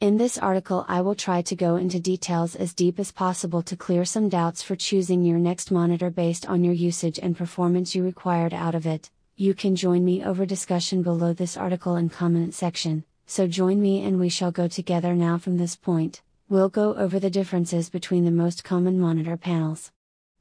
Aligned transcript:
In 0.00 0.16
this 0.16 0.38
article, 0.38 0.86
I 0.88 1.02
will 1.02 1.14
try 1.14 1.42
to 1.42 1.54
go 1.54 1.76
into 1.76 2.00
details 2.00 2.56
as 2.56 2.72
deep 2.72 2.98
as 2.98 3.12
possible 3.12 3.60
to 3.60 3.76
clear 3.76 4.06
some 4.06 4.30
doubts 4.30 4.62
for 4.62 4.74
choosing 4.74 5.22
your 5.22 5.38
next 5.38 5.70
monitor 5.70 6.08
based 6.08 6.48
on 6.48 6.64
your 6.64 6.72
usage 6.72 7.18
and 7.18 7.36
performance 7.36 7.94
you 7.94 8.02
required 8.02 8.54
out 8.54 8.74
of 8.74 8.86
it. 8.86 9.10
You 9.36 9.52
can 9.52 9.76
join 9.76 10.02
me 10.02 10.24
over 10.24 10.46
discussion 10.46 11.02
below 11.02 11.34
this 11.34 11.54
article 11.54 11.96
in 11.96 12.08
comment 12.08 12.54
section, 12.54 13.04
so 13.26 13.46
join 13.46 13.82
me 13.82 14.02
and 14.02 14.18
we 14.18 14.30
shall 14.30 14.50
go 14.50 14.68
together 14.68 15.14
now 15.14 15.36
from 15.36 15.58
this 15.58 15.76
point. 15.76 16.22
We'll 16.48 16.70
go 16.70 16.94
over 16.94 17.18
the 17.20 17.28
differences 17.28 17.90
between 17.90 18.24
the 18.24 18.30
most 18.30 18.64
common 18.64 18.98
monitor 18.98 19.36
panels. 19.36 19.92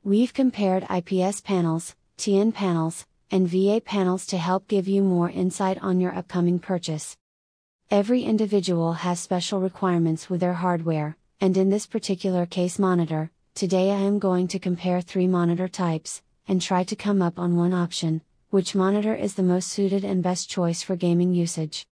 We've 0.05 0.33
compared 0.33 0.87
IPS 0.89 1.41
panels, 1.41 1.95
TN 2.17 2.53
panels, 2.53 3.05
and 3.29 3.45
VA 3.45 3.81
panels 3.83 4.25
to 4.27 4.37
help 4.37 4.69
give 4.69 4.87
you 4.87 5.03
more 5.03 5.29
insight 5.29 5.77
on 5.81 5.99
your 5.99 6.15
upcoming 6.15 6.59
purchase. 6.59 7.17
Every 7.91 8.21
individual 8.21 8.93
has 8.93 9.19
special 9.19 9.59
requirements 9.59 10.29
with 10.29 10.41
their 10.41 10.53
hardware, 10.53 11.17
and 11.41 11.57
in 11.57 11.71
this 11.71 11.87
particular 11.87 12.45
case 12.45 12.77
monitor, 12.77 13.31
today 13.55 13.89
I 13.89 14.01
am 14.01 14.19
going 14.19 14.47
to 14.49 14.59
compare 14.59 15.01
three 15.01 15.25
monitor 15.25 15.67
types, 15.67 16.21
and 16.47 16.61
try 16.61 16.83
to 16.83 16.95
come 16.95 17.19
up 17.19 17.39
on 17.39 17.55
one 17.55 17.73
option, 17.73 18.21
which 18.51 18.75
monitor 18.75 19.15
is 19.15 19.33
the 19.33 19.41
most 19.41 19.69
suited 19.69 20.03
and 20.03 20.21
best 20.21 20.47
choice 20.47 20.83
for 20.83 20.95
gaming 20.95 21.33
usage. 21.33 21.87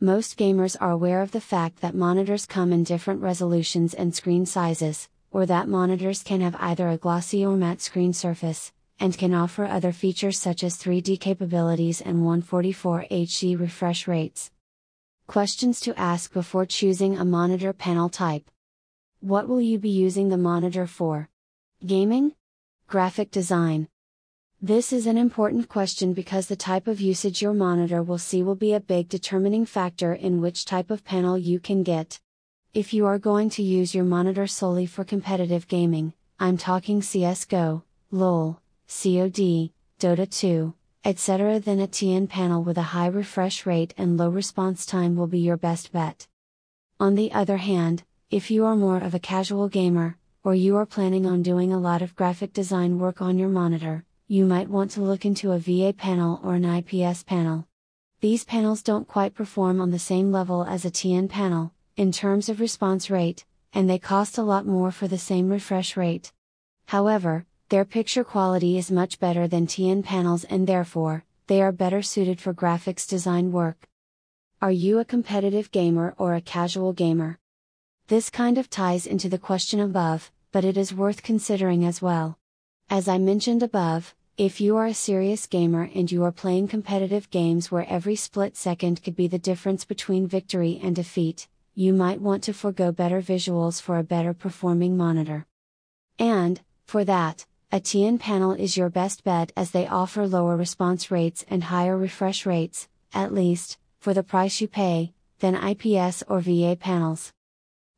Most 0.00 0.36
gamers 0.36 0.76
are 0.82 0.90
aware 0.90 1.22
of 1.22 1.30
the 1.30 1.40
fact 1.40 1.80
that 1.80 1.94
monitors 1.94 2.44
come 2.44 2.70
in 2.70 2.84
different 2.84 3.22
resolutions 3.22 3.94
and 3.94 4.14
screen 4.14 4.44
sizes, 4.44 5.08
or 5.30 5.46
that 5.46 5.66
monitors 5.66 6.22
can 6.22 6.42
have 6.42 6.56
either 6.60 6.90
a 6.90 6.98
glossy 6.98 7.42
or 7.42 7.56
matte 7.56 7.80
screen 7.80 8.12
surface, 8.12 8.70
and 9.00 9.16
can 9.16 9.32
offer 9.32 9.64
other 9.64 9.92
features 9.92 10.38
such 10.38 10.62
as 10.62 10.76
3D 10.76 11.18
capabilities 11.18 12.02
and 12.02 12.22
144 12.22 13.06
Hz 13.10 13.58
refresh 13.58 14.06
rates. 14.06 14.50
Questions 15.26 15.80
to 15.80 15.98
ask 15.98 16.32
before 16.32 16.66
choosing 16.66 17.16
a 17.16 17.24
monitor 17.24 17.72
panel 17.72 18.08
type. 18.08 18.50
What 19.20 19.48
will 19.48 19.60
you 19.60 19.78
be 19.78 19.88
using 19.88 20.28
the 20.28 20.36
monitor 20.36 20.86
for? 20.86 21.30
Gaming? 21.86 22.34
Graphic 22.86 23.30
design? 23.30 23.88
This 24.60 24.92
is 24.92 25.06
an 25.06 25.16
important 25.16 25.68
question 25.68 26.12
because 26.12 26.48
the 26.48 26.56
type 26.56 26.86
of 26.86 27.00
usage 27.00 27.40
your 27.40 27.54
monitor 27.54 28.02
will 28.02 28.18
see 28.18 28.42
will 28.42 28.56
be 28.56 28.74
a 28.74 28.80
big 28.80 29.08
determining 29.08 29.64
factor 29.64 30.12
in 30.12 30.42
which 30.42 30.66
type 30.66 30.90
of 30.90 31.04
panel 31.04 31.38
you 31.38 31.58
can 31.60 31.82
get. 31.82 32.20
If 32.74 32.92
you 32.92 33.06
are 33.06 33.18
going 33.18 33.48
to 33.50 33.62
use 33.62 33.94
your 33.94 34.04
monitor 34.04 34.46
solely 34.46 34.86
for 34.86 35.04
competitive 35.04 35.66
gaming, 35.66 36.12
I'm 36.38 36.58
talking 36.58 37.00
CSGO, 37.00 37.82
LoL, 38.10 38.60
COD, 38.86 39.70
Dota 39.98 40.28
2, 40.28 40.74
etc., 41.04 41.58
then 41.58 41.80
a 41.80 41.88
TN 41.88 42.28
panel 42.28 42.62
with 42.62 42.78
a 42.78 42.92
high 42.94 43.06
refresh 43.06 43.66
rate 43.66 43.92
and 43.98 44.16
low 44.16 44.28
response 44.28 44.86
time 44.86 45.16
will 45.16 45.26
be 45.26 45.40
your 45.40 45.56
best 45.56 45.92
bet. 45.92 46.28
On 47.00 47.14
the 47.14 47.32
other 47.32 47.56
hand, 47.56 48.04
if 48.30 48.50
you 48.50 48.64
are 48.64 48.76
more 48.76 48.98
of 48.98 49.14
a 49.14 49.18
casual 49.18 49.68
gamer, 49.68 50.16
or 50.44 50.54
you 50.54 50.76
are 50.76 50.86
planning 50.86 51.26
on 51.26 51.42
doing 51.42 51.72
a 51.72 51.78
lot 51.78 52.02
of 52.02 52.16
graphic 52.16 52.52
design 52.52 52.98
work 52.98 53.20
on 53.20 53.38
your 53.38 53.48
monitor, 53.48 54.04
you 54.28 54.44
might 54.44 54.68
want 54.68 54.90
to 54.92 55.00
look 55.00 55.24
into 55.24 55.52
a 55.52 55.58
VA 55.58 55.92
panel 55.92 56.40
or 56.42 56.54
an 56.54 56.64
IPS 56.64 57.22
panel. 57.24 57.66
These 58.20 58.44
panels 58.44 58.82
don't 58.82 59.08
quite 59.08 59.34
perform 59.34 59.80
on 59.80 59.90
the 59.90 59.98
same 59.98 60.30
level 60.30 60.64
as 60.64 60.84
a 60.84 60.90
TN 60.90 61.28
panel, 61.28 61.72
in 61.96 62.12
terms 62.12 62.48
of 62.48 62.60
response 62.60 63.10
rate, 63.10 63.44
and 63.72 63.90
they 63.90 63.98
cost 63.98 64.38
a 64.38 64.42
lot 64.42 64.64
more 64.64 64.90
for 64.90 65.08
the 65.08 65.18
same 65.18 65.48
refresh 65.48 65.96
rate. 65.96 66.32
However, 66.86 67.46
their 67.72 67.86
picture 67.86 68.22
quality 68.22 68.76
is 68.76 68.90
much 68.90 69.18
better 69.18 69.48
than 69.48 69.66
TN 69.66 70.04
panels 70.04 70.44
and 70.44 70.66
therefore, 70.66 71.24
they 71.46 71.62
are 71.62 71.72
better 71.72 72.02
suited 72.02 72.38
for 72.38 72.52
graphics 72.52 73.08
design 73.08 73.50
work. 73.50 73.88
Are 74.60 74.70
you 74.70 74.98
a 74.98 75.06
competitive 75.06 75.70
gamer 75.70 76.14
or 76.18 76.34
a 76.34 76.42
casual 76.42 76.92
gamer? 76.92 77.38
This 78.08 78.28
kind 78.28 78.58
of 78.58 78.68
ties 78.68 79.06
into 79.06 79.30
the 79.30 79.38
question 79.38 79.80
above, 79.80 80.30
but 80.52 80.66
it 80.66 80.76
is 80.76 80.92
worth 80.92 81.22
considering 81.22 81.82
as 81.82 82.02
well. 82.02 82.38
As 82.90 83.08
I 83.08 83.16
mentioned 83.16 83.62
above, 83.62 84.14
if 84.36 84.60
you 84.60 84.76
are 84.76 84.84
a 84.84 84.92
serious 84.92 85.46
gamer 85.46 85.88
and 85.94 86.12
you 86.12 86.24
are 86.24 86.30
playing 86.30 86.68
competitive 86.68 87.30
games 87.30 87.70
where 87.70 87.88
every 87.88 88.16
split 88.16 88.54
second 88.54 89.02
could 89.02 89.16
be 89.16 89.28
the 89.28 89.38
difference 89.38 89.86
between 89.86 90.26
victory 90.26 90.78
and 90.82 90.94
defeat, 90.94 91.48
you 91.74 91.94
might 91.94 92.20
want 92.20 92.42
to 92.42 92.52
forego 92.52 92.92
better 92.92 93.22
visuals 93.22 93.80
for 93.80 93.96
a 93.96 94.04
better 94.04 94.34
performing 94.34 94.94
monitor. 94.94 95.46
And, 96.18 96.60
for 96.84 97.02
that, 97.06 97.46
a 97.74 97.80
TN 97.80 98.20
panel 98.20 98.52
is 98.52 98.76
your 98.76 98.90
best 98.90 99.24
bet 99.24 99.50
as 99.56 99.70
they 99.70 99.86
offer 99.86 100.26
lower 100.26 100.58
response 100.58 101.10
rates 101.10 101.42
and 101.48 101.64
higher 101.64 101.96
refresh 101.96 102.44
rates, 102.44 102.86
at 103.14 103.32
least, 103.32 103.78
for 103.98 104.12
the 104.12 104.22
price 104.22 104.60
you 104.60 104.68
pay, 104.68 105.14
than 105.38 105.54
IPS 105.54 106.22
or 106.28 106.40
VA 106.40 106.76
panels. 106.78 107.32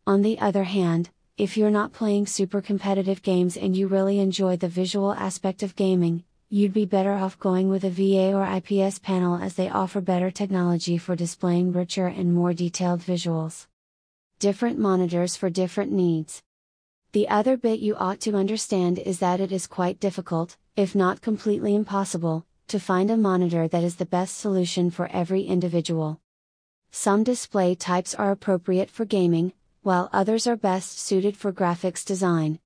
On 0.07 0.23
the 0.23 0.39
other 0.39 0.63
hand, 0.63 1.11
if 1.37 1.57
you're 1.57 1.73
not 1.73 1.93
playing 1.93 2.29
super 2.29 2.61
competitive 2.61 3.21
games 3.21 3.57
and 3.57 3.77
you 3.77 3.89
really 3.89 4.21
enjoy 4.21 4.57
the 4.57 4.69
visual 4.69 5.13
aspect 5.13 5.65
of 5.65 5.75
gaming, 5.75 6.23
you'd 6.49 6.73
be 6.73 6.87
better 6.87 7.15
off 7.15 7.37
going 7.41 7.69
with 7.69 7.83
a 7.83 7.91
VA 7.91 8.33
or 8.33 8.47
IPS 8.47 9.01
panel 9.01 9.43
as 9.43 9.55
they 9.55 9.69
offer 9.69 10.01
better 10.01 10.31
technology 10.31 10.99
for 10.99 11.17
displaying 11.17 11.73
richer 11.73 12.07
and 12.07 12.33
more 12.33 12.53
detailed 12.53 13.01
visuals. 13.01 13.67
Different 14.39 14.79
monitors 14.79 15.35
for 15.35 15.51
different 15.51 15.91
needs. 15.91 16.45
The 17.15 17.29
other 17.29 17.57
bit 17.57 17.79
you 17.79 17.95
ought 17.95 18.19
to 18.23 18.35
understand 18.35 18.99
is 18.99 19.21
that 19.21 19.39
it 19.39 19.53
is 19.53 19.69
quite 19.69 20.01
difficult, 20.01 20.57
if 20.75 20.97
not 20.97 21.21
completely 21.21 21.73
impossible, 21.73 22.45
to 22.67 22.81
find 22.81 23.09
a 23.09 23.17
monitor 23.17 23.69
that 23.69 23.85
is 23.85 23.95
the 23.95 24.05
best 24.05 24.37
solution 24.37 24.91
for 24.91 25.07
every 25.13 25.43
individual. 25.43 26.21
Some 26.91 27.23
display 27.23 27.77
types 27.77 28.17
are 28.17 28.33
appropriate 28.33 28.91
for 28.91 29.05
gaming, 29.05 29.53
while 29.83 30.11
others 30.13 30.49
are 30.49 30.57
best 30.57 30.99
suited 30.99 31.37
for 31.37 31.53
graphics 31.53 32.05
design. 32.05 32.59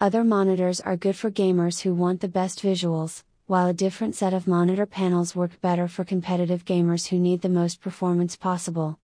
Other 0.00 0.24
monitors 0.24 0.80
are 0.80 0.96
good 0.96 1.16
for 1.16 1.30
gamers 1.30 1.82
who 1.82 1.92
want 1.92 2.22
the 2.22 2.28
best 2.28 2.62
visuals, 2.62 3.22
while 3.48 3.66
a 3.66 3.74
different 3.74 4.14
set 4.14 4.32
of 4.32 4.46
monitor 4.46 4.86
panels 4.86 5.36
work 5.36 5.60
better 5.60 5.88
for 5.88 6.04
competitive 6.04 6.64
gamers 6.64 7.08
who 7.08 7.18
need 7.18 7.42
the 7.42 7.50
most 7.50 7.82
performance 7.82 8.34
possible. 8.34 8.98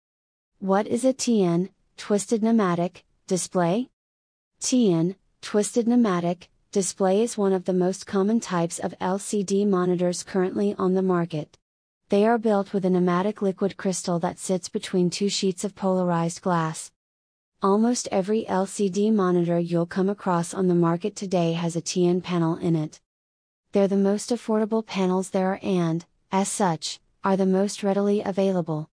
What 0.59 0.85
is 0.85 1.03
a 1.03 1.15
TN, 1.15 1.69
twisted 1.97 2.43
nematic, 2.43 3.01
display? 3.25 3.89
TN, 4.63 5.15
Twisted 5.41 5.87
Nematic, 5.87 6.47
display 6.71 7.21
is 7.21 7.37
one 7.37 7.51
of 7.51 7.65
the 7.65 7.73
most 7.73 8.07
common 8.07 8.39
types 8.39 8.79
of 8.79 8.97
LCD 9.01 9.67
monitors 9.67 10.23
currently 10.23 10.73
on 10.79 10.93
the 10.93 11.01
market. 11.01 11.57
They 12.07 12.25
are 12.25 12.37
built 12.37 12.71
with 12.71 12.85
a 12.85 12.87
nematic 12.87 13.41
liquid 13.41 13.75
crystal 13.75 14.19
that 14.19 14.39
sits 14.39 14.69
between 14.69 15.09
two 15.09 15.27
sheets 15.27 15.65
of 15.65 15.75
polarized 15.75 16.41
glass. 16.41 16.93
Almost 17.61 18.07
every 18.09 18.45
LCD 18.45 19.13
monitor 19.13 19.59
you'll 19.59 19.85
come 19.85 20.07
across 20.07 20.53
on 20.53 20.69
the 20.69 20.75
market 20.75 21.17
today 21.17 21.51
has 21.51 21.75
a 21.75 21.81
TN 21.81 22.23
panel 22.23 22.55
in 22.55 22.77
it. 22.77 23.01
They're 23.73 23.89
the 23.89 23.97
most 23.97 24.29
affordable 24.29 24.85
panels 24.85 25.31
there 25.31 25.49
are 25.49 25.59
and, 25.61 26.05
as 26.31 26.47
such, 26.47 27.01
are 27.21 27.35
the 27.35 27.45
most 27.45 27.83
readily 27.83 28.21
available. 28.21 28.89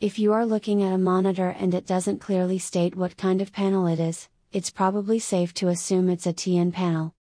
If 0.00 0.18
you 0.18 0.32
are 0.32 0.46
looking 0.46 0.82
at 0.82 0.94
a 0.94 0.98
monitor 0.98 1.50
and 1.50 1.74
it 1.74 1.84
doesn't 1.84 2.22
clearly 2.22 2.58
state 2.58 2.96
what 2.96 3.18
kind 3.18 3.42
of 3.42 3.52
panel 3.52 3.86
it 3.86 4.00
is, 4.00 4.30
it's 4.54 4.70
probably 4.70 5.18
safe 5.18 5.52
to 5.52 5.66
assume 5.66 6.08
it's 6.08 6.28
a 6.28 6.32
TN 6.32 6.72
panel. 6.72 7.12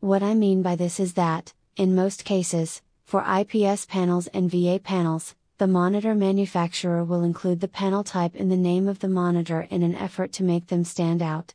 What 0.00 0.24
I 0.24 0.34
mean 0.34 0.60
by 0.60 0.74
this 0.74 0.98
is 0.98 1.12
that, 1.14 1.52
in 1.76 1.94
most 1.94 2.24
cases, 2.24 2.82
for 3.04 3.24
IPS 3.24 3.86
panels 3.86 4.26
and 4.26 4.50
VA 4.50 4.80
panels, 4.82 5.36
the 5.58 5.68
monitor 5.68 6.16
manufacturer 6.16 7.04
will 7.04 7.22
include 7.22 7.60
the 7.60 7.68
panel 7.68 8.02
type 8.02 8.34
in 8.34 8.48
the 8.48 8.56
name 8.56 8.88
of 8.88 8.98
the 8.98 9.08
monitor 9.08 9.68
in 9.70 9.84
an 9.84 9.94
effort 9.94 10.32
to 10.32 10.42
make 10.42 10.66
them 10.66 10.82
stand 10.82 11.22
out. 11.22 11.54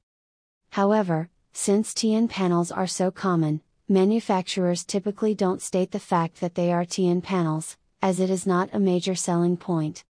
However, 0.70 1.30
since 1.52 1.94
TN 1.94 2.30
panels 2.30 2.72
are 2.72 2.88
so 2.88 3.12
common, 3.12 3.60
manufacturers 3.90 4.86
typically 4.86 5.36
don't 5.36 5.62
state 5.62 5.92
the 5.92 6.00
fact 6.00 6.40
that 6.40 6.56
they 6.56 6.72
are 6.72 6.86
TN 6.86 7.22
panels, 7.22 7.76
as 8.02 8.22
it 8.22 8.30
is 8.30 8.48
not 8.48 8.70
a 8.72 8.80
major 8.80 9.16
selling 9.16 9.58
point. 9.58 10.06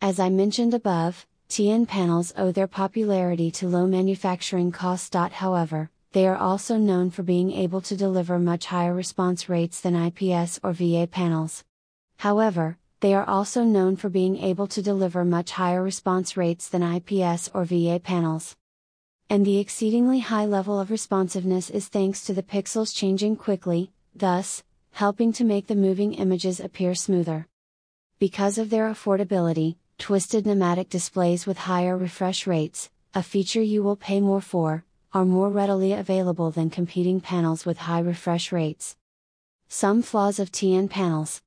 As 0.00 0.20
I 0.20 0.28
mentioned 0.28 0.72
above, 0.72 1.26
TN 1.52 1.86
panels 1.86 2.32
owe 2.38 2.50
their 2.50 2.66
popularity 2.66 3.50
to 3.50 3.68
low 3.68 3.86
manufacturing 3.86 4.72
costs. 4.72 5.14
However, 5.14 5.90
they 6.12 6.26
are 6.26 6.38
also 6.38 6.78
known 6.78 7.10
for 7.10 7.22
being 7.22 7.52
able 7.52 7.82
to 7.82 7.94
deliver 7.94 8.38
much 8.38 8.64
higher 8.64 8.94
response 8.94 9.50
rates 9.50 9.78
than 9.78 9.94
IPS 9.94 10.60
or 10.62 10.72
VA 10.72 11.06
panels. 11.06 11.62
However, 12.16 12.78
they 13.00 13.12
are 13.12 13.28
also 13.28 13.64
known 13.64 13.96
for 13.96 14.08
being 14.08 14.38
able 14.38 14.66
to 14.68 14.80
deliver 14.80 15.26
much 15.26 15.50
higher 15.50 15.82
response 15.82 16.38
rates 16.38 16.70
than 16.70 16.82
IPS 16.82 17.50
or 17.52 17.66
VA 17.66 18.00
panels. 18.02 18.56
And 19.28 19.44
the 19.44 19.58
exceedingly 19.58 20.20
high 20.20 20.46
level 20.46 20.80
of 20.80 20.90
responsiveness 20.90 21.68
is 21.68 21.86
thanks 21.86 22.24
to 22.24 22.32
the 22.32 22.42
pixels 22.42 22.96
changing 22.96 23.36
quickly, 23.36 23.92
thus, 24.14 24.62
helping 24.92 25.34
to 25.34 25.44
make 25.44 25.66
the 25.66 25.76
moving 25.76 26.14
images 26.14 26.60
appear 26.60 26.94
smoother. 26.94 27.46
Because 28.18 28.56
of 28.56 28.70
their 28.70 28.88
affordability, 28.90 29.76
twisted 30.02 30.44
nematic 30.44 30.88
displays 30.88 31.46
with 31.46 31.56
higher 31.56 31.96
refresh 31.96 32.44
rates, 32.44 32.90
a 33.14 33.22
feature 33.22 33.62
you 33.62 33.84
will 33.84 33.94
pay 33.94 34.20
more 34.20 34.40
for, 34.40 34.84
are 35.12 35.24
more 35.24 35.48
readily 35.48 35.92
available 35.92 36.50
than 36.50 36.68
competing 36.68 37.20
panels 37.20 37.64
with 37.64 37.78
high 37.78 38.00
refresh 38.00 38.50
rates. 38.50 38.96
Some 39.68 40.02
flaws 40.02 40.40
of 40.40 40.50
TN 40.50 40.90
panels. 40.90 41.40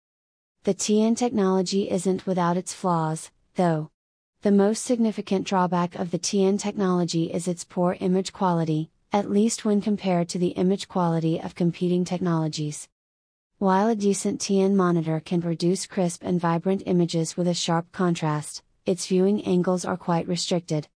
The 0.63 0.73
TN 0.73 1.17
technology 1.17 1.91
isn't 1.91 2.25
without 2.25 2.55
its 2.55 2.73
flaws, 2.73 3.29
though. 3.55 3.91
The 4.41 4.53
most 4.53 4.85
significant 4.85 5.45
drawback 5.45 5.95
of 5.95 6.11
the 6.11 6.19
TN 6.19 6.57
technology 6.57 7.33
is 7.33 7.49
its 7.49 7.65
poor 7.65 7.97
image 7.99 8.31
quality, 8.31 8.89
at 9.11 9.29
least 9.29 9.65
when 9.65 9.81
compared 9.81 10.29
to 10.29 10.39
the 10.39 10.55
image 10.55 10.87
quality 10.87 11.41
of 11.41 11.55
competing 11.55 12.05
technologies. 12.05 12.87
While 13.57 13.87
a 13.87 13.95
decent 13.95 14.41
TN 14.41 14.73
monitor 14.73 15.21
can 15.21 15.41
produce 15.41 15.87
crisp 15.87 16.23
and 16.25 16.41
vibrant 16.41 16.83
images 16.85 17.37
with 17.37 17.47
a 17.47 17.53
sharp 17.53 17.89
contrast, 17.93 18.61
its 18.85 19.07
viewing 19.07 19.45
angles 19.45 19.85
are 19.85 19.95
quite 19.95 20.27
restricted. 20.27 20.89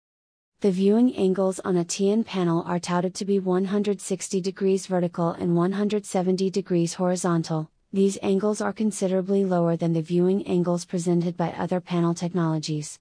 The 0.62 0.72
viewing 0.72 1.16
angles 1.16 1.60
on 1.60 1.78
a 1.78 1.86
TN 1.86 2.26
panel 2.26 2.64
are 2.64 2.80
touted 2.80 3.14
to 3.14 3.26
be 3.26 3.38
160 3.38 4.42
degrees 4.42 4.88
vertical 4.88 5.30
and 5.30 5.56
170 5.56 6.50
degrees 6.50 6.96
horizontal. 6.96 7.70
These 7.94 8.18
angles 8.24 8.60
are 8.60 8.74
considerably 8.74 9.46
lower 9.46 9.78
than 9.78 9.94
the 9.94 10.02
viewing 10.02 10.44
angles 10.48 10.84
presented 10.84 11.38
by 11.38 11.52
other 11.52 11.80
panel 11.80 12.16
technologies. 12.16 12.98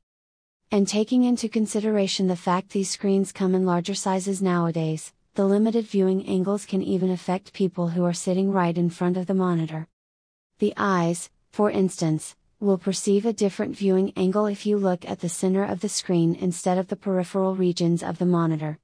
And 0.70 0.86
taking 0.86 1.24
into 1.24 1.48
consideration 1.48 2.26
the 2.26 2.36
fact 2.36 2.70
these 2.70 2.90
screens 2.90 3.32
come 3.32 3.54
in 3.54 3.64
larger 3.64 3.94
sizes 3.94 4.42
nowadays, 4.42 5.14
the 5.36 5.44
limited 5.44 5.86
viewing 5.86 6.26
angles 6.26 6.64
can 6.64 6.82
even 6.82 7.10
affect 7.10 7.52
people 7.52 7.88
who 7.88 8.02
are 8.04 8.14
sitting 8.14 8.50
right 8.50 8.78
in 8.78 8.88
front 8.88 9.18
of 9.18 9.26
the 9.26 9.34
monitor. 9.34 9.86
The 10.60 10.72
eyes, 10.78 11.28
for 11.52 11.70
instance, 11.70 12.34
will 12.58 12.78
perceive 12.78 13.26
a 13.26 13.34
different 13.34 13.76
viewing 13.76 14.14
angle 14.16 14.46
if 14.46 14.64
you 14.64 14.78
look 14.78 15.06
at 15.06 15.20
the 15.20 15.28
center 15.28 15.62
of 15.62 15.80
the 15.80 15.90
screen 15.90 16.34
instead 16.34 16.78
of 16.78 16.88
the 16.88 16.96
peripheral 16.96 17.54
regions 17.54 18.02
of 18.02 18.16
the 18.16 18.24
monitor. 18.24 18.78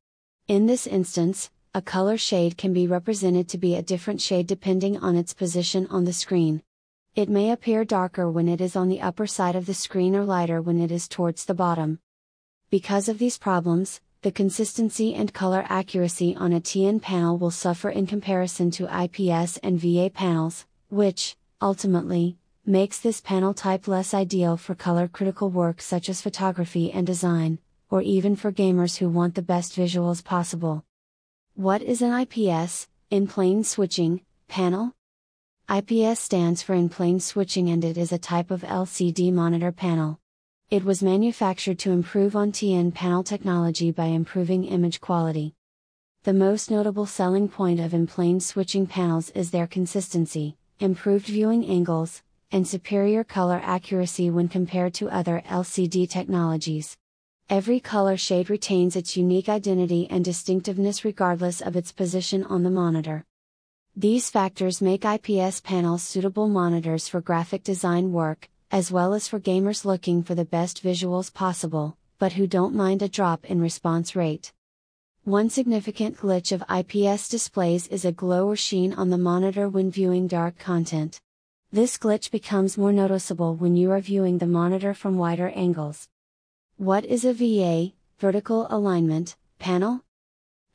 In 0.46 0.66
this 0.66 0.86
instance, 0.86 1.50
a 1.74 1.80
color 1.80 2.18
shade 2.18 2.58
can 2.58 2.74
be 2.74 2.86
represented 2.86 3.48
to 3.48 3.56
be 3.56 3.74
a 3.74 3.82
different 3.82 4.20
shade 4.20 4.46
depending 4.46 4.98
on 4.98 5.16
its 5.16 5.32
position 5.32 5.86
on 5.86 6.04
the 6.04 6.12
screen. 6.12 6.62
It 7.14 7.30
may 7.30 7.50
appear 7.50 7.86
darker 7.86 8.30
when 8.30 8.46
it 8.46 8.60
is 8.60 8.76
on 8.76 8.90
the 8.90 9.00
upper 9.00 9.26
side 9.26 9.56
of 9.56 9.64
the 9.64 9.72
screen 9.72 10.14
or 10.14 10.26
lighter 10.26 10.60
when 10.60 10.78
it 10.78 10.92
is 10.92 11.08
towards 11.08 11.46
the 11.46 11.54
bottom. 11.54 11.98
Because 12.68 13.08
of 13.08 13.18
these 13.18 13.38
problems, 13.38 14.02
the 14.22 14.30
consistency 14.30 15.14
and 15.14 15.34
color 15.34 15.66
accuracy 15.68 16.36
on 16.36 16.52
a 16.52 16.60
TN 16.60 17.02
panel 17.02 17.36
will 17.36 17.50
suffer 17.50 17.90
in 17.90 18.06
comparison 18.06 18.70
to 18.70 18.84
IPS 18.84 19.56
and 19.58 19.80
VA 19.80 20.10
panels, 20.14 20.64
which, 20.90 21.36
ultimately, 21.60 22.36
makes 22.64 23.00
this 23.00 23.20
panel 23.20 23.52
type 23.52 23.88
less 23.88 24.14
ideal 24.14 24.56
for 24.56 24.76
color 24.76 25.08
critical 25.08 25.50
work 25.50 25.80
such 25.82 26.08
as 26.08 26.22
photography 26.22 26.92
and 26.92 27.04
design, 27.04 27.58
or 27.90 28.00
even 28.00 28.36
for 28.36 28.52
gamers 28.52 28.98
who 28.98 29.08
want 29.08 29.34
the 29.34 29.42
best 29.42 29.74
visuals 29.76 30.22
possible. 30.22 30.84
What 31.54 31.82
is 31.82 32.00
an 32.00 32.12
IPS, 32.12 32.86
in 33.10 33.26
plane 33.26 33.64
switching, 33.64 34.20
panel? 34.46 34.92
IPS 35.68 36.20
stands 36.20 36.62
for 36.62 36.74
in 36.74 36.88
plane 36.88 37.18
switching 37.18 37.68
and 37.70 37.84
it 37.84 37.98
is 37.98 38.12
a 38.12 38.18
type 38.18 38.52
of 38.52 38.62
LCD 38.62 39.32
monitor 39.32 39.72
panel. 39.72 40.20
It 40.72 40.84
was 40.84 41.02
manufactured 41.02 41.78
to 41.80 41.90
improve 41.90 42.34
on 42.34 42.50
TN 42.50 42.94
panel 42.94 43.22
technology 43.22 43.90
by 43.90 44.06
improving 44.06 44.64
image 44.64 45.02
quality. 45.02 45.52
The 46.22 46.32
most 46.32 46.70
notable 46.70 47.04
selling 47.04 47.50
point 47.50 47.78
of 47.78 47.92
in 47.92 48.06
plane 48.06 48.40
switching 48.40 48.86
panels 48.86 49.28
is 49.34 49.50
their 49.50 49.66
consistency, 49.66 50.56
improved 50.80 51.26
viewing 51.26 51.66
angles, 51.66 52.22
and 52.50 52.66
superior 52.66 53.22
color 53.22 53.60
accuracy 53.62 54.30
when 54.30 54.48
compared 54.48 54.94
to 54.94 55.10
other 55.10 55.42
LCD 55.46 56.08
technologies. 56.08 56.96
Every 57.50 57.78
color 57.78 58.16
shade 58.16 58.48
retains 58.48 58.96
its 58.96 59.14
unique 59.14 59.50
identity 59.50 60.08
and 60.08 60.24
distinctiveness 60.24 61.04
regardless 61.04 61.60
of 61.60 61.76
its 61.76 61.92
position 61.92 62.44
on 62.44 62.62
the 62.62 62.70
monitor. 62.70 63.26
These 63.94 64.30
factors 64.30 64.80
make 64.80 65.04
IPS 65.04 65.60
panels 65.60 66.02
suitable 66.02 66.48
monitors 66.48 67.10
for 67.10 67.20
graphic 67.20 67.62
design 67.62 68.10
work, 68.10 68.48
as 68.72 68.90
well 68.90 69.12
as 69.12 69.28
for 69.28 69.38
gamers 69.38 69.84
looking 69.84 70.22
for 70.22 70.34
the 70.34 70.46
best 70.46 70.82
visuals 70.82 71.32
possible, 71.32 71.94
but 72.18 72.32
who 72.32 72.46
don't 72.46 72.74
mind 72.74 73.02
a 73.02 73.08
drop 73.08 73.44
in 73.44 73.60
response 73.60 74.16
rate. 74.16 74.50
One 75.24 75.50
significant 75.50 76.16
glitch 76.16 76.52
of 76.52 76.64
IPS 76.70 77.28
displays 77.28 77.86
is 77.88 78.06
a 78.06 78.12
glow 78.12 78.48
or 78.48 78.56
sheen 78.56 78.94
on 78.94 79.10
the 79.10 79.18
monitor 79.18 79.68
when 79.68 79.90
viewing 79.90 80.26
dark 80.26 80.58
content. 80.58 81.20
This 81.70 81.98
glitch 81.98 82.30
becomes 82.30 82.78
more 82.78 82.92
noticeable 82.92 83.54
when 83.54 83.76
you 83.76 83.90
are 83.90 84.00
viewing 84.00 84.38
the 84.38 84.46
monitor 84.46 84.94
from 84.94 85.18
wider 85.18 85.50
angles. 85.50 86.08
What 86.78 87.04
is 87.04 87.26
a 87.26 87.34
VA, 87.34 87.92
vertical 88.18 88.66
alignment, 88.70 89.36
panel? 89.58 90.00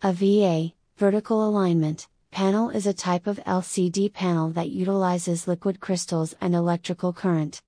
A 0.03 0.13
VA, 0.13 0.73
vertical 0.97 1.49
alignment, 1.49 2.07
panel 2.29 2.69
is 2.69 2.85
a 2.85 2.93
type 2.93 3.25
of 3.25 3.39
LCD 3.45 4.13
panel 4.13 4.49
that 4.51 4.69
utilizes 4.69 5.47
liquid 5.47 5.79
crystals 5.79 6.35
and 6.39 6.53
electrical 6.53 7.11
current. 7.11 7.63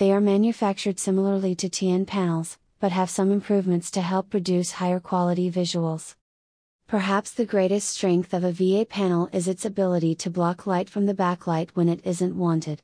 They 0.00 0.12
are 0.12 0.20
manufactured 0.22 0.98
similarly 0.98 1.54
to 1.56 1.68
TN 1.68 2.06
panels, 2.06 2.56
but 2.78 2.90
have 2.90 3.10
some 3.10 3.30
improvements 3.30 3.90
to 3.90 4.00
help 4.00 4.30
produce 4.30 4.70
higher 4.80 4.98
quality 4.98 5.50
visuals. 5.50 6.14
Perhaps 6.86 7.32
the 7.32 7.44
greatest 7.44 7.90
strength 7.90 8.32
of 8.32 8.42
a 8.42 8.50
VA 8.50 8.86
panel 8.86 9.28
is 9.30 9.46
its 9.46 9.66
ability 9.66 10.14
to 10.14 10.30
block 10.30 10.66
light 10.66 10.88
from 10.88 11.04
the 11.04 11.12
backlight 11.12 11.68
when 11.74 11.90
it 11.90 12.00
isn't 12.02 12.34
wanted. 12.34 12.80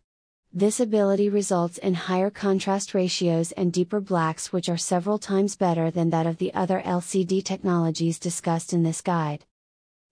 This 0.53 0.79
ability 0.79 1.31
results 1.31 1.79
in 1.79 1.95
higher 1.95 2.29
contrast 2.29 2.93
ratios 2.93 3.51
and 3.53 3.73
deeper 3.73 4.03
blacks, 4.03 4.53
which 4.53 4.69
are 4.69 4.77
several 4.77 5.17
times 5.17 5.57
better 5.57 5.91
than 5.91 6.11
that 6.11 6.27
of 6.27 6.37
the 6.37 6.53
other 6.53 6.83
LCD 6.85 7.43
technologies 7.43 8.19
discussed 8.19 8.75
in 8.75 8.83
this 8.83 9.01
guide. 9.01 9.47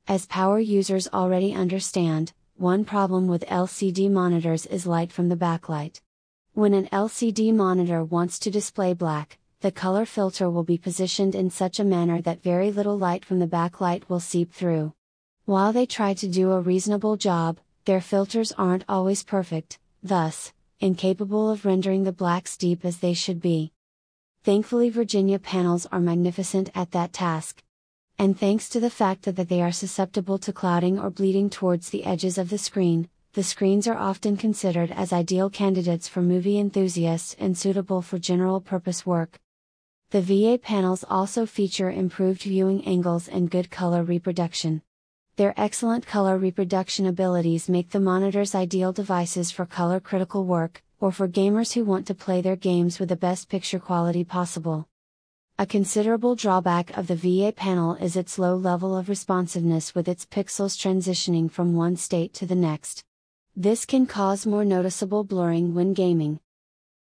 As 0.09 0.25
power 0.25 0.59
users 0.59 1.07
already 1.09 1.53
understand, 1.53 2.33
one 2.57 2.87
problem 2.87 3.27
with 3.27 3.45
LCD 3.45 4.11
monitors 4.11 4.65
is 4.65 4.87
light 4.87 5.13
from 5.13 5.29
the 5.29 5.37
backlight. 5.37 6.01
When 6.55 6.73
an 6.73 6.87
LCD 6.93 7.53
monitor 7.53 8.05
wants 8.05 8.39
to 8.39 8.49
display 8.49 8.95
black, 8.95 9.39
the 9.59 9.73
color 9.73 10.07
filter 10.07 10.49
will 10.49 10.63
be 10.63 10.79
positioned 10.79 11.35
in 11.35 11.51
such 11.51 11.81
a 11.81 11.85
manner 11.85 12.23
that 12.23 12.45
very 12.45 12.71
little 12.71 12.97
light 12.97 13.25
from 13.25 13.41
the 13.41 13.49
backlight 13.49 14.09
will 14.09 14.21
seep 14.21 14.53
through. 14.53 14.95
While 15.47 15.73
they 15.73 15.85
try 15.85 16.15
to 16.15 16.29
do 16.29 16.53
a 16.53 16.61
reasonable 16.61 17.17
job, 17.17 17.59
their 17.87 18.01
filters 18.01 18.53
aren't 18.53 18.85
always 18.89 19.25
perfect, 19.25 19.81
thus, 20.01 20.53
incapable 20.79 21.51
of 21.51 21.65
rendering 21.65 22.05
the 22.05 22.13
blacks 22.13 22.57
deep 22.57 22.85
as 22.85 22.99
they 22.99 23.15
should 23.15 23.41
be. 23.41 23.73
Thankfully, 24.45 24.91
Virginia 24.91 25.41
panels 25.41 25.87
are 25.91 25.99
magnificent 25.99 26.71
at 26.73 26.93
that 26.93 27.13
task, 27.13 27.65
and 28.17 28.39
thanks 28.39 28.69
to 28.69 28.79
the 28.79 28.91
fact 28.91 29.25
that 29.25 29.49
they 29.49 29.61
are 29.61 29.73
susceptible 29.73 30.39
to 30.39 30.53
clouding 30.53 31.01
or 31.01 31.11
bleeding 31.11 31.51
towards 31.51 31.91
the 31.91 32.05
edges 32.05 32.39
of 32.39 32.49
the 32.49 32.59
screen, 32.59 33.09
the 33.35 33.43
screens 33.43 33.89
are 33.89 33.97
often 33.97 34.37
considered 34.37 34.93
as 34.93 35.13
ideal 35.13 35.51
candidates 35.51 36.07
for 36.07 36.23
movie 36.23 36.57
enthusiasts 36.57 37.35
and 37.41 37.59
suitable 37.59 38.01
for 38.01 38.17
general 38.17 38.61
purpose 38.61 39.05
work. 39.05 39.41
The 40.11 40.21
VA 40.21 40.57
panels 40.57 41.05
also 41.11 41.45
feature 41.45 41.91
improved 41.91 42.43
viewing 42.43 42.87
angles 42.87 43.27
and 43.27 43.51
good 43.51 43.73
color 43.73 44.05
reproduction. 44.05 44.83
Their 45.35 45.53
excellent 45.57 46.07
color 46.07 46.39
reproduction 46.39 47.07
abilities 47.07 47.69
make 47.69 47.91
the 47.91 47.99
monitors 47.99 48.55
ideal 48.55 48.93
devices 48.93 49.51
for 49.51 49.67
color 49.67 49.99
critical 49.99 50.45
work, 50.45 50.85
or 51.01 51.11
for 51.11 51.27
gamers 51.27 51.73
who 51.73 51.85
want 51.85 52.07
to 52.07 52.15
play 52.15 52.41
their 52.41 52.55
games 52.55 53.01
with 53.01 53.09
the 53.09 53.17
best 53.17 53.49
picture 53.49 53.81
quality 53.81 54.23
possible. 54.23 54.87
A 55.59 55.67
considerable 55.67 56.37
drawback 56.37 56.97
of 56.97 57.09
the 57.09 57.17
VA 57.17 57.51
panel 57.51 57.97
is 57.97 58.15
its 58.15 58.39
low 58.39 58.55
level 58.55 58.97
of 58.97 59.09
responsiveness 59.09 59.93
with 59.93 60.07
its 60.07 60.25
pixels 60.25 60.79
transitioning 60.79 61.51
from 61.51 61.75
one 61.75 61.97
state 61.97 62.33
to 62.35 62.47
the 62.47 62.55
next. 62.55 63.05
This 63.57 63.85
can 63.85 64.07
cause 64.07 64.47
more 64.47 64.65
noticeable 64.65 65.23
blurring 65.23 65.75
when 65.75 65.93
gaming. 65.95 66.41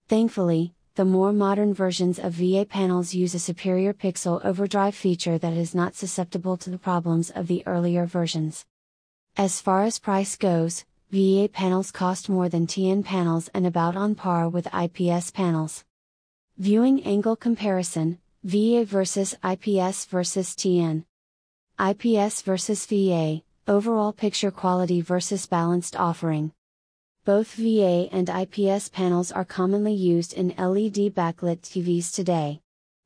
Thankfully, 0.07 0.75
the 0.93 1.03
more 1.03 1.33
modern 1.33 1.73
versions 1.73 2.19
of 2.19 2.33
VA 2.33 2.63
panels 2.63 3.15
use 3.15 3.33
a 3.33 3.39
superior 3.39 3.91
pixel 3.91 4.39
overdrive 4.45 4.93
feature 4.93 5.39
that 5.39 5.53
is 5.53 5.73
not 5.73 5.95
susceptible 5.95 6.55
to 6.57 6.69
the 6.69 6.77
problems 6.77 7.31
of 7.31 7.47
the 7.47 7.63
earlier 7.65 8.05
versions. 8.05 8.65
As 9.35 9.61
far 9.61 9.81
as 9.81 9.97
price 9.97 10.35
goes, 10.35 10.85
VA 11.09 11.49
panels 11.51 11.89
cost 11.89 12.29
more 12.29 12.49
than 12.49 12.67
TN 12.67 13.03
panels 13.03 13.49
and 13.55 13.65
about 13.65 13.95
on 13.95 14.13
par 14.13 14.47
with 14.47 14.67
IPS 14.71 15.31
panels. 15.31 15.83
Viewing 16.59 17.03
angle 17.03 17.35
comparison 17.35 18.19
VA 18.43 18.85
versus 18.85 19.35
IPS 19.43 20.05
versus 20.05 20.49
TN. 20.49 21.05
IPS 21.79 22.43
versus 22.43 22.85
VA, 22.85 23.41
overall 23.67 24.11
picture 24.11 24.51
quality 24.51 24.99
versus 24.99 25.45
balanced 25.45 25.95
offering. 25.95 26.51
Both 27.23 27.53
VA 27.53 28.09
and 28.11 28.29
IPS 28.29 28.89
panels 28.89 29.31
are 29.31 29.45
commonly 29.45 29.93
used 29.93 30.33
in 30.33 30.49
LED 30.57 31.15
backlit 31.15 31.61
TVs 31.61 32.13
today. 32.13 32.59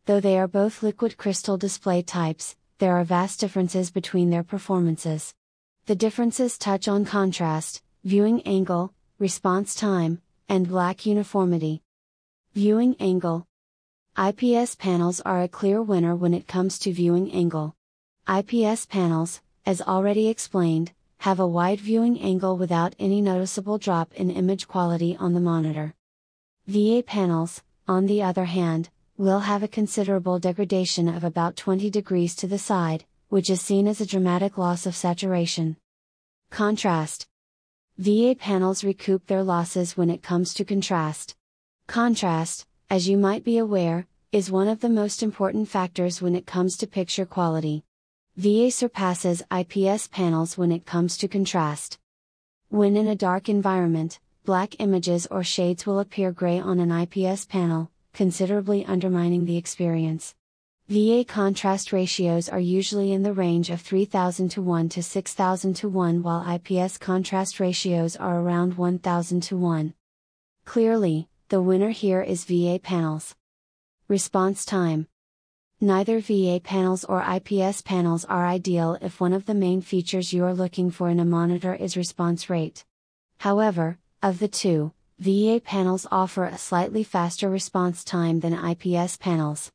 Though 0.05 0.19
they 0.19 0.39
are 0.39 0.47
both 0.47 0.81
liquid 0.81 1.17
crystal 1.17 1.57
display 1.57 2.01
types, 2.01 2.55
there 2.79 2.93
are 2.93 3.03
vast 3.03 3.39
differences 3.39 3.91
between 3.91 4.31
their 4.31 4.43
performances. 4.43 5.33
The 5.85 5.95
differences 5.95 6.57
touch 6.57 6.87
on 6.87 7.05
contrast, 7.05 7.83
viewing 8.03 8.41
angle, 8.41 8.93
response 9.19 9.75
time, 9.75 10.21
and 10.49 10.67
black 10.67 11.05
uniformity. 11.05 11.83
Viewing 12.53 12.95
angle 12.99 13.45
IPS 14.17 14.73
panels 14.73 15.21
are 15.21 15.43
a 15.43 15.47
clear 15.47 15.79
winner 15.79 16.15
when 16.15 16.33
it 16.33 16.47
comes 16.47 16.79
to 16.79 16.91
viewing 16.91 17.31
angle. 17.31 17.75
IPS 18.27 18.87
panels, 18.87 19.41
as 19.67 19.81
already 19.81 20.29
explained, 20.29 20.93
have 21.17 21.41
a 21.41 21.45
wide 21.45 21.81
viewing 21.81 22.17
angle 22.21 22.57
without 22.57 22.95
any 22.99 23.19
noticeable 23.19 23.77
drop 23.77 24.13
in 24.13 24.31
image 24.31 24.65
quality 24.65 25.17
on 25.19 25.33
the 25.33 25.41
monitor. 25.41 25.93
VA 26.67 27.03
panels, 27.05 27.61
on 27.85 28.05
the 28.05 28.23
other 28.23 28.45
hand, 28.45 28.89
will 29.17 29.41
have 29.41 29.63
a 29.63 29.67
considerable 29.67 30.39
degradation 30.39 31.09
of 31.09 31.25
about 31.25 31.57
20 31.57 31.89
degrees 31.89 32.33
to 32.33 32.47
the 32.47 32.57
side, 32.57 33.03
which 33.27 33.49
is 33.49 33.59
seen 33.59 33.89
as 33.89 33.99
a 33.99 34.05
dramatic 34.05 34.57
loss 34.57 34.85
of 34.85 34.95
saturation. 34.95 35.75
Contrast 36.49 37.27
VA 37.97 38.37
panels 38.39 38.85
recoup 38.85 39.27
their 39.27 39.43
losses 39.43 39.97
when 39.97 40.09
it 40.09 40.23
comes 40.23 40.53
to 40.53 40.63
contrast. 40.63 41.35
Contrast, 41.87 42.65
as 42.89 43.09
you 43.09 43.17
might 43.17 43.43
be 43.43 43.57
aware, 43.57 44.07
is 44.31 44.49
one 44.49 44.69
of 44.69 44.79
the 44.79 44.87
most 44.87 45.21
important 45.21 45.67
factors 45.67 46.21
when 46.21 46.37
it 46.37 46.45
comes 46.45 46.77
to 46.77 46.87
picture 46.87 47.25
quality. 47.25 47.83
VA 48.37 48.69
surpasses 48.69 49.41
IPS 49.51 50.09
panels 50.09 50.59
when 50.59 50.71
it 50.71 50.85
comes 50.85 51.17
to 51.17 51.27
contrast. 51.27 51.97
When 52.69 52.95
in 52.95 53.07
a 53.07 53.15
dark 53.15 53.49
environment, 53.49 54.19
black 54.45 54.75
images 54.77 55.25
or 55.31 55.43
shades 55.43 55.87
will 55.87 55.99
appear 55.99 56.31
gray 56.31 56.59
on 56.59 56.79
an 56.79 56.91
IPS 56.91 57.45
panel, 57.45 57.89
considerably 58.13 58.85
undermining 58.85 59.45
the 59.45 59.57
experience. 59.57 60.35
VA 60.87 61.25
contrast 61.27 61.91
ratios 61.91 62.47
are 62.47 62.59
usually 62.59 63.11
in 63.11 63.23
the 63.23 63.33
range 63.33 63.71
of 63.71 63.81
3000 63.81 64.49
to 64.49 64.61
1 64.61 64.89
to 64.89 65.01
6000 65.01 65.73
to 65.73 65.89
1 65.89 66.21
while 66.21 66.47
IPS 66.47 66.99
contrast 66.99 67.59
ratios 67.59 68.15
are 68.15 68.39
around 68.39 68.77
1000 68.77 69.41
to 69.41 69.57
1. 69.57 69.95
Clearly, 70.63 71.27
the 71.49 71.63
winner 71.63 71.89
here 71.89 72.21
is 72.21 72.45
VA 72.45 72.79
panels. 72.79 73.33
Response 74.07 74.63
time 74.63 75.07
Neither 75.79 76.19
VA 76.21 76.59
panels 76.59 77.03
or 77.03 77.23
IPS 77.23 77.83
panels 77.83 78.25
are 78.25 78.47
ideal 78.47 78.97
if 78.99 79.21
one 79.21 79.31
of 79.31 79.45
the 79.45 79.53
main 79.53 79.81
features 79.81 80.33
you 80.33 80.43
are 80.43 80.53
looking 80.55 80.89
for 80.89 81.07
in 81.07 81.19
a 81.19 81.25
monitor 81.25 81.75
is 81.75 81.95
response 81.95 82.49
rate. 82.49 82.83
However, 83.41 83.99
of 84.23 84.39
the 84.39 84.47
two, 84.47 84.91
VA 85.19 85.61
panels 85.63 86.07
offer 86.11 86.45
a 86.45 86.57
slightly 86.57 87.03
faster 87.03 87.47
response 87.47 88.03
time 88.03 88.39
than 88.39 88.53
IPS 88.53 89.17
panels. 89.17 89.71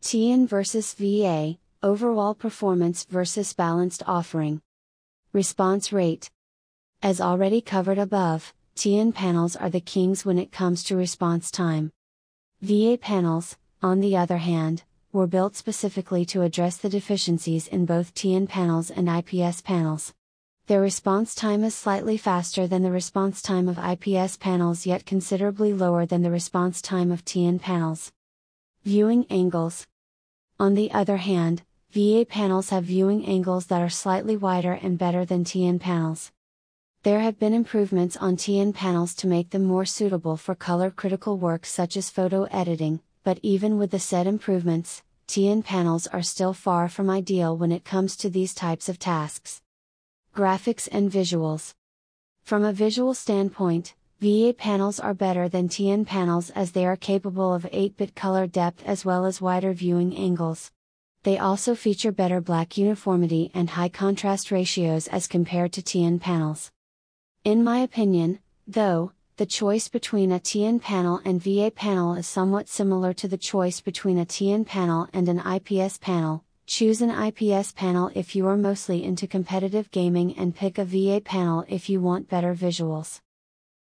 TN 0.00 0.48
versus 0.48 0.94
VA, 0.94 1.58
overall 1.82 2.34
performance 2.34 3.04
versus 3.04 3.52
balanced 3.52 4.02
offering. 4.06 4.62
Response 5.34 5.92
rate. 5.92 6.30
As 7.02 7.20
already 7.20 7.60
covered 7.60 7.98
above, 7.98 8.54
TN 8.74 9.12
panels 9.12 9.54
are 9.54 9.68
the 9.68 9.80
kings 9.80 10.24
when 10.24 10.38
it 10.38 10.50
comes 10.50 10.82
to 10.84 10.96
response 10.96 11.50
time. 11.50 11.92
VA 12.62 12.96
panels, 12.98 13.58
on 13.82 14.00
the 14.00 14.16
other 14.16 14.38
hand, 14.38 14.84
were 15.16 15.26
built 15.26 15.56
specifically 15.56 16.24
to 16.26 16.42
address 16.42 16.76
the 16.76 16.90
deficiencies 16.90 17.66
in 17.66 17.86
both 17.86 18.14
TN 18.14 18.48
panels 18.48 18.90
and 18.90 19.08
IPS 19.08 19.62
panels. 19.62 20.12
Their 20.66 20.80
response 20.80 21.34
time 21.34 21.64
is 21.64 21.74
slightly 21.74 22.16
faster 22.16 22.66
than 22.66 22.82
the 22.82 22.90
response 22.90 23.40
time 23.40 23.66
of 23.68 23.78
IPS 23.78 24.36
panels 24.36 24.84
yet 24.84 25.06
considerably 25.06 25.72
lower 25.72 26.04
than 26.04 26.22
the 26.22 26.30
response 26.30 26.82
time 26.82 27.10
of 27.10 27.24
TN 27.24 27.60
panels. 27.60 28.12
Viewing 28.84 29.24
angles 29.30 29.86
on 30.60 30.74
the 30.74 30.90
other 30.92 31.16
hand, 31.16 31.62
VA 31.92 32.26
panels 32.28 32.68
have 32.68 32.84
viewing 32.84 33.24
angles 33.26 33.66
that 33.66 33.80
are 33.80 33.88
slightly 33.88 34.36
wider 34.36 34.72
and 34.72 34.98
better 34.98 35.24
than 35.24 35.44
TN 35.44 35.80
panels. 35.80 36.30
There 37.04 37.20
have 37.20 37.38
been 37.38 37.54
improvements 37.54 38.16
on 38.16 38.36
TN 38.36 38.74
panels 38.74 39.14
to 39.14 39.26
make 39.26 39.50
them 39.50 39.64
more 39.64 39.86
suitable 39.86 40.36
for 40.36 40.54
color 40.54 40.90
critical 40.90 41.38
work 41.38 41.64
such 41.64 41.96
as 41.96 42.10
photo 42.10 42.44
editing, 42.44 43.00
but 43.22 43.38
even 43.42 43.78
with 43.78 43.92
the 43.92 43.98
said 43.98 44.26
improvements, 44.26 45.02
TN 45.28 45.64
panels 45.64 46.06
are 46.06 46.22
still 46.22 46.52
far 46.52 46.88
from 46.88 47.10
ideal 47.10 47.56
when 47.56 47.72
it 47.72 47.84
comes 47.84 48.16
to 48.16 48.30
these 48.30 48.54
types 48.54 48.88
of 48.88 48.98
tasks. 48.98 49.60
Graphics 50.34 50.88
and 50.90 51.10
Visuals 51.10 51.74
From 52.42 52.64
a 52.64 52.72
visual 52.72 53.12
standpoint, 53.12 53.94
VA 54.20 54.54
panels 54.56 55.00
are 55.00 55.12
better 55.12 55.48
than 55.48 55.68
TN 55.68 56.06
panels 56.06 56.50
as 56.50 56.72
they 56.72 56.86
are 56.86 56.96
capable 56.96 57.52
of 57.52 57.66
8 57.70 57.96
bit 57.96 58.14
color 58.14 58.46
depth 58.46 58.82
as 58.86 59.04
well 59.04 59.26
as 59.26 59.42
wider 59.42 59.72
viewing 59.72 60.16
angles. 60.16 60.70
They 61.24 61.38
also 61.38 61.74
feature 61.74 62.12
better 62.12 62.40
black 62.40 62.78
uniformity 62.78 63.50
and 63.52 63.70
high 63.70 63.88
contrast 63.88 64.52
ratios 64.52 65.08
as 65.08 65.26
compared 65.26 65.72
to 65.72 65.82
TN 65.82 66.20
panels. 66.20 66.70
In 67.44 67.64
my 67.64 67.78
opinion, 67.78 68.38
though, 68.66 69.12
the 69.36 69.44
choice 69.44 69.88
between 69.88 70.32
a 70.32 70.40
TN 70.40 70.80
panel 70.80 71.20
and 71.22 71.42
VA 71.42 71.70
panel 71.70 72.14
is 72.14 72.26
somewhat 72.26 72.70
similar 72.70 73.12
to 73.12 73.28
the 73.28 73.36
choice 73.36 73.82
between 73.82 74.18
a 74.18 74.24
TN 74.24 74.64
panel 74.64 75.08
and 75.12 75.28
an 75.28 75.40
IPS 75.40 75.98
panel. 75.98 76.42
Choose 76.66 77.02
an 77.02 77.10
IPS 77.10 77.72
panel 77.72 78.10
if 78.14 78.34
you 78.34 78.46
are 78.46 78.56
mostly 78.56 79.04
into 79.04 79.26
competitive 79.26 79.90
gaming 79.90 80.34
and 80.38 80.56
pick 80.56 80.78
a 80.78 80.86
VA 80.86 81.20
panel 81.22 81.66
if 81.68 81.90
you 81.90 82.00
want 82.00 82.30
better 82.30 82.54
visuals. 82.54 83.20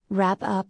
Wrap 0.09 0.39
up. 0.41 0.69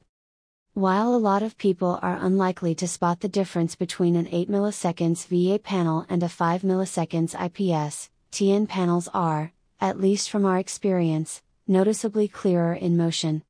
While 0.74 1.16
a 1.16 1.26
lot 1.30 1.44
of 1.44 1.58
people 1.58 1.98
are 2.02 2.18
unlikely 2.20 2.76
to 2.76 2.88
spot 2.88 3.22
the 3.22 3.30
difference 3.30 3.76
between 3.76 4.18
an 4.18 4.28
8 4.30 4.50
milliseconds 4.50 5.28
VA 5.28 5.60
panel 5.60 6.06
and 6.10 6.22
a 6.24 6.28
5 6.28 6.62
milliseconds 6.62 7.34
IPS, 7.34 8.10
TN 8.34 8.68
panels 8.68 9.08
are, 9.14 9.54
at 9.80 10.02
least 10.02 10.30
from 10.30 10.44
our 10.44 10.60
experience, 10.60 11.42
noticeably 11.68 12.28
clearer 12.28 12.74
in 12.74 12.98
motion. 12.98 13.44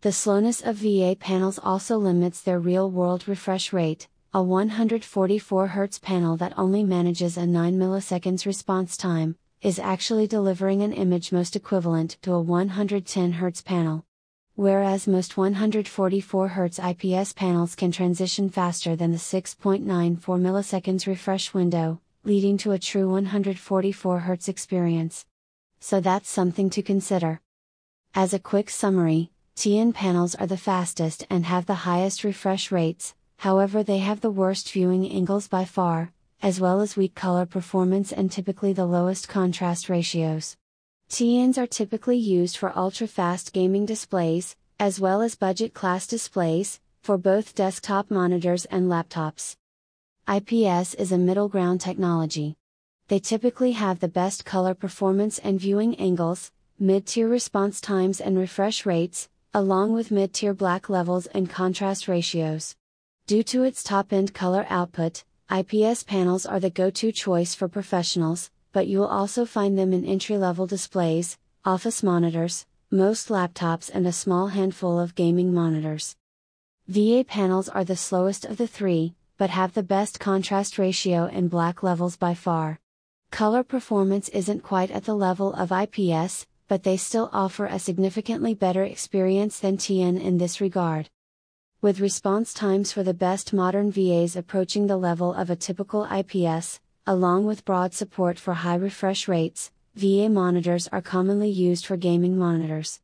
The 0.00 0.12
slowness 0.12 0.60
of 0.60 0.76
VA 0.76 1.16
panels 1.18 1.58
also 1.58 1.98
limits 1.98 2.40
their 2.40 2.60
real 2.60 2.90
world 2.90 3.26
refresh 3.26 3.72
rate, 3.72 4.06
a 4.32 4.42
144 4.42 5.68
Hz 5.68 6.00
panel 6.00 6.36
that 6.36 6.56
only 6.56 6.84
manages 6.84 7.36
a 7.36 7.46
9 7.46 7.76
milliseconds 7.76 8.46
response 8.46 8.96
time, 8.96 9.36
is 9.60 9.78
actually 9.78 10.26
delivering 10.26 10.82
an 10.82 10.92
image 10.92 11.32
most 11.32 11.56
equivalent 11.56 12.16
to 12.22 12.32
a 12.32 12.40
110 12.40 13.34
Hz 13.34 13.64
panel 13.64 14.04
whereas 14.58 15.06
most 15.06 15.36
144 15.36 16.48
Hz 16.48 16.80
IPS 16.90 17.32
panels 17.32 17.76
can 17.76 17.92
transition 17.92 18.50
faster 18.50 18.96
than 18.96 19.12
the 19.12 19.16
6.94 19.16 20.18
milliseconds 20.18 21.06
refresh 21.06 21.54
window, 21.54 22.00
leading 22.24 22.58
to 22.58 22.72
a 22.72 22.78
true 22.78 23.08
144 23.08 24.22
Hz 24.22 24.48
experience. 24.48 25.26
So 25.78 26.00
that's 26.00 26.28
something 26.28 26.70
to 26.70 26.82
consider. 26.82 27.40
As 28.16 28.34
a 28.34 28.40
quick 28.40 28.68
summary, 28.68 29.30
TN 29.58 29.92
panels 29.92 30.36
are 30.36 30.46
the 30.46 30.56
fastest 30.56 31.26
and 31.28 31.44
have 31.44 31.66
the 31.66 31.82
highest 31.82 32.22
refresh 32.22 32.70
rates, 32.70 33.16
however, 33.38 33.82
they 33.82 33.98
have 33.98 34.20
the 34.20 34.30
worst 34.30 34.70
viewing 34.70 35.10
angles 35.10 35.48
by 35.48 35.64
far, 35.64 36.12
as 36.40 36.60
well 36.60 36.80
as 36.80 36.96
weak 36.96 37.16
color 37.16 37.44
performance 37.44 38.12
and 38.12 38.30
typically 38.30 38.72
the 38.72 38.86
lowest 38.86 39.28
contrast 39.28 39.88
ratios. 39.88 40.56
TNs 41.10 41.58
are 41.58 41.66
typically 41.66 42.16
used 42.16 42.56
for 42.56 42.78
ultra-fast 42.78 43.52
gaming 43.52 43.84
displays, 43.84 44.54
as 44.78 45.00
well 45.00 45.22
as 45.22 45.34
budget 45.34 45.74
class 45.74 46.06
displays, 46.06 46.78
for 47.02 47.18
both 47.18 47.56
desktop 47.56 48.12
monitors 48.12 48.64
and 48.66 48.88
laptops. 48.88 49.56
IPS 50.32 50.94
is 50.94 51.10
a 51.10 51.18
middle 51.18 51.48
ground 51.48 51.80
technology. 51.80 52.54
They 53.08 53.18
typically 53.18 53.72
have 53.72 53.98
the 53.98 54.06
best 54.06 54.44
color 54.44 54.74
performance 54.74 55.40
and 55.40 55.58
viewing 55.58 55.96
angles, 55.96 56.52
mid 56.78 57.06
tier 57.06 57.26
response 57.26 57.80
times 57.80 58.20
and 58.20 58.38
refresh 58.38 58.86
rates, 58.86 59.28
along 59.54 59.92
with 59.92 60.10
mid 60.10 60.32
tier 60.32 60.54
black 60.54 60.88
levels 60.88 61.26
and 61.28 61.48
contrast 61.48 62.08
ratios. 62.08 62.76
Due 63.26 63.42
to 63.42 63.62
its 63.62 63.82
top 63.82 64.12
end 64.12 64.34
color 64.34 64.66
output, 64.68 65.24
IPS 65.50 66.02
panels 66.02 66.44
are 66.44 66.60
the 66.60 66.70
go 66.70 66.90
to 66.90 67.10
choice 67.10 67.54
for 67.54 67.68
professionals, 67.68 68.50
but 68.72 68.86
you 68.86 68.98
will 68.98 69.06
also 69.06 69.44
find 69.44 69.78
them 69.78 69.92
in 69.92 70.04
entry 70.04 70.36
level 70.36 70.66
displays, 70.66 71.38
office 71.64 72.02
monitors, 72.02 72.66
most 72.90 73.28
laptops, 73.28 73.90
and 73.92 74.06
a 74.06 74.12
small 74.12 74.48
handful 74.48 74.98
of 75.00 75.14
gaming 75.14 75.52
monitors. 75.52 76.16
VA 76.86 77.24
panels 77.26 77.68
are 77.68 77.84
the 77.84 77.96
slowest 77.96 78.44
of 78.44 78.56
the 78.56 78.66
three, 78.66 79.14
but 79.36 79.50
have 79.50 79.74
the 79.74 79.82
best 79.82 80.18
contrast 80.18 80.78
ratio 80.78 81.26
and 81.26 81.50
black 81.50 81.82
levels 81.82 82.16
by 82.16 82.34
far. 82.34 82.80
Color 83.30 83.62
performance 83.62 84.28
isn't 84.30 84.62
quite 84.62 84.90
at 84.90 85.04
the 85.04 85.14
level 85.14 85.52
of 85.54 85.70
IPS, 85.70 86.46
but 86.68 86.84
they 86.84 86.96
still 86.96 87.30
offer 87.32 87.66
a 87.66 87.78
significantly 87.78 88.54
better 88.54 88.84
experience 88.84 89.58
than 89.58 89.76
TN 89.76 90.20
in 90.22 90.38
this 90.38 90.60
regard. 90.60 91.10
With 91.80 92.00
response 92.00 92.54
times 92.54 92.92
for 92.92 93.02
the 93.02 93.14
best 93.14 93.52
modern 93.52 93.90
VAs 93.90 94.36
approaching 94.36 94.86
the 94.86 94.96
level 94.96 95.34
of 95.34 95.50
a 95.50 95.56
typical 95.56 96.04
IPS, 96.04 96.80
Along 97.08 97.46
with 97.46 97.64
broad 97.64 97.94
support 97.94 98.38
for 98.38 98.52
high 98.52 98.74
refresh 98.74 99.28
rates, 99.28 99.70
VA 99.94 100.28
monitors 100.28 100.88
are 100.88 101.00
commonly 101.00 101.48
used 101.48 101.86
for 101.86 101.96
gaming 101.96 102.36
monitors. 102.36 103.00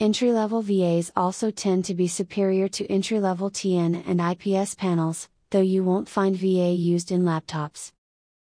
Entry 0.00 0.32
level 0.32 0.60
VAs 0.60 1.12
also 1.14 1.52
tend 1.52 1.84
to 1.84 1.94
be 1.94 2.08
superior 2.08 2.66
to 2.66 2.84
entry 2.90 3.20
level 3.20 3.52
TN 3.52 4.02
and 4.08 4.20
IPS 4.20 4.74
panels, 4.74 5.28
though 5.50 5.60
you 5.60 5.84
won't 5.84 6.08
find 6.08 6.34
VA 6.34 6.72
used 6.72 7.12
in 7.12 7.22
laptops. 7.22 7.92